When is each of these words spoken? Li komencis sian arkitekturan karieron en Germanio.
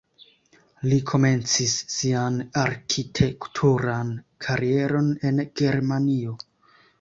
Li 0.85 0.95
komencis 1.09 1.75
sian 1.95 2.39
arkitekturan 2.61 4.09
karieron 4.47 5.13
en 5.31 5.45
Germanio. 5.63 6.35